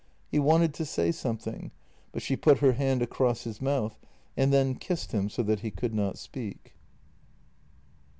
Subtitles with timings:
[0.31, 1.69] He wanted to say something,
[2.11, 3.99] but she put her hand across his mouth
[4.35, 6.73] and then kissed him so that he could not speak.